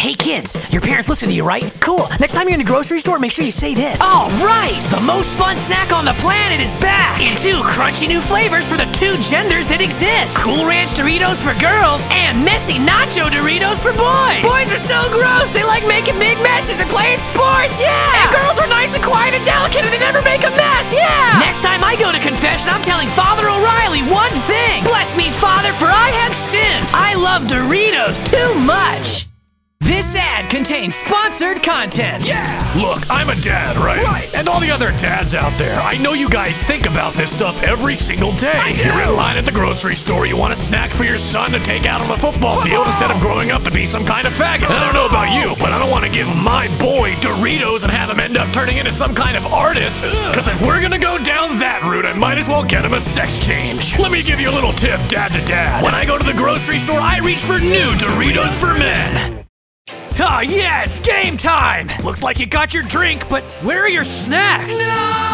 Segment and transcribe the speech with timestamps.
[0.00, 1.60] Hey kids, your parents listen to you, right?
[1.78, 2.08] Cool.
[2.18, 4.00] Next time you're in the grocery store, make sure you say this.
[4.00, 8.22] All right, the most fun snack on the planet is back in two crunchy new
[8.22, 10.40] flavors for the two genders that exist.
[10.40, 14.40] Cool Ranch Doritos for girls and messy Nacho Doritos for boys.
[14.40, 18.24] Boys are so gross, they like making big messes and playing sports, yeah.
[18.24, 21.44] And girls are nice and quiet and delicate and they never make a mess, yeah.
[21.44, 24.80] Next time I go to confession, I'm telling Father O'Reilly one thing.
[24.80, 26.88] Bless me, Father, for I have sinned.
[26.96, 29.29] I love Doritos too much.
[29.90, 32.24] This ad contains sponsored content.
[32.24, 32.72] Yeah!
[32.76, 34.00] Look, I'm a dad, right?
[34.04, 34.32] Right.
[34.36, 37.60] And all the other dads out there, I know you guys think about this stuff
[37.64, 38.52] every single day.
[38.54, 38.84] I do.
[38.84, 41.58] You're in line at the grocery store, you want a snack for your son to
[41.58, 44.32] take out on the football, field instead of growing up to be some kind of
[44.32, 44.70] faggot.
[44.70, 47.90] I don't know about you, but I don't want to give my boy Doritos and
[47.90, 50.04] have him end up turning into some kind of artist.
[50.28, 53.00] Because if we're gonna go down that route, I might as well get him a
[53.00, 53.98] sex change.
[53.98, 55.82] Let me give you a little tip, dad to dad.
[55.82, 59.49] When I go to the grocery store, I reach for new Doritos for men.
[60.22, 61.88] Oh yeah, it's game time!
[62.04, 64.78] Looks like you got your drink, but where are your snacks?
[64.78, 65.30] No!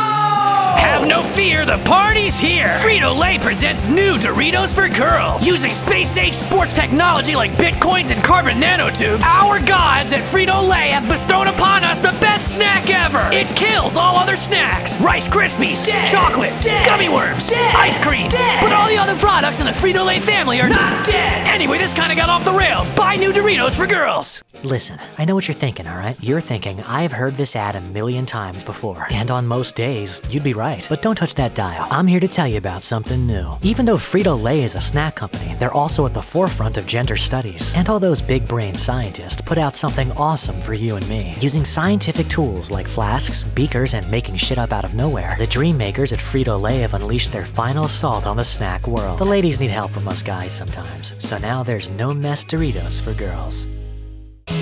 [0.76, 2.68] Have no fear, the party's here!
[2.68, 5.44] Frito Lay presents new Doritos for girls!
[5.44, 10.90] Using space age sports technology like bitcoins and carbon nanotubes, our gods at Frito Lay
[10.90, 13.28] have bestowed upon us the best snack ever!
[13.32, 15.00] It kills all other snacks!
[15.00, 20.02] Rice Krispies, chocolate, gummy worms, ice cream, but all the other products in the Frito
[20.02, 21.46] Lay family are not dead!
[21.46, 22.88] Anyway, this kinda got off the rails.
[22.88, 24.42] Buy new Doritos for girls!
[24.62, 26.16] Listen, I know what you're thinking, alright?
[26.22, 29.06] You're thinking, I've heard this ad a million times before.
[29.10, 30.86] And on most days, you'd be right.
[30.88, 31.86] But don't touch that dial.
[31.90, 33.58] I'm here to tell you about something new.
[33.60, 37.16] Even though Frito Lay is a snack company, they're also at the forefront of gender
[37.16, 37.74] studies.
[37.76, 41.36] And all those big brain scientists put out something awesome for you and me.
[41.40, 45.76] Using scientific tools like flasks, beakers, and making shit up out of nowhere, the dream
[45.76, 49.18] makers at Frito Lay have unleashed their final assault on the snack world.
[49.26, 53.12] The ladies need help from us guys sometimes, so now there's no mess Doritos for
[53.12, 53.66] girls.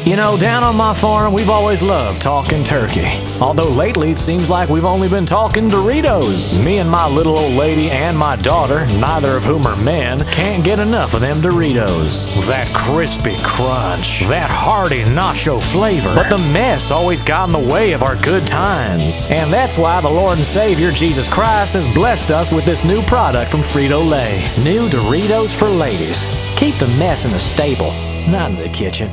[0.04, 3.06] You know, down on my farm, we've always loved talking turkey.
[3.40, 6.62] Although lately it seems like we've only been talking Doritos.
[6.62, 10.62] Me and my little old lady and my daughter, neither of whom are men, can't
[10.62, 12.46] get enough of them Doritos.
[12.46, 16.14] That crispy crunch, that hearty nacho flavor.
[16.14, 19.26] But the mess always got in the way of our good times.
[19.30, 23.00] And that's why the Lord and Savior Jesus Christ has blessed us with this new
[23.04, 24.40] product from Frito Lay.
[24.62, 26.26] New Doritos for ladies.
[26.56, 27.92] Keep the mess in the stable,
[28.28, 29.10] not in the kitchen.